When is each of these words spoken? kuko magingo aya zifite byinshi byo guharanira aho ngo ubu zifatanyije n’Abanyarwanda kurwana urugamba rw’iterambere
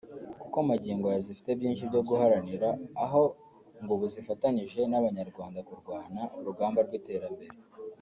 kuko 0.41 0.57
magingo 0.69 1.05
aya 1.07 1.21
zifite 1.27 1.49
byinshi 1.59 1.83
byo 1.89 2.01
guharanira 2.09 2.69
aho 3.03 3.21
ngo 3.81 3.91
ubu 3.95 4.05
zifatanyije 4.13 4.79
n’Abanyarwanda 4.91 5.59
kurwana 5.67 6.21
urugamba 6.39 6.79
rw’iterambere 6.87 7.55